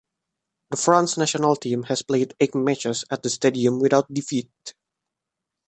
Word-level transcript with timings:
The 0.71 0.77
France 0.77 1.15
national 1.15 1.55
team 1.57 1.83
has 1.83 2.01
played 2.01 2.33
eight 2.39 2.55
matches 2.55 3.05
at 3.11 3.21
the 3.21 3.29
stadium 3.29 3.79
without 3.79 4.11
defeat. 4.11 4.49